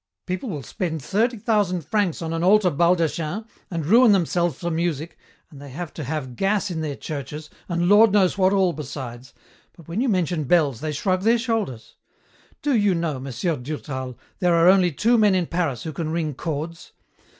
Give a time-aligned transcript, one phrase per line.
[0.25, 5.15] "People will spend thirty thousand francs on an altar baldachin, and ruin themselves for music,
[5.51, 9.31] and they have to have gas in their churches, and Lord knows what all besides,
[9.73, 11.97] but when you mention bells they shrug their shoulders.
[12.63, 13.29] Do you know, M.
[13.61, 16.93] Durtal, there are only two men in Paris who can ring chords?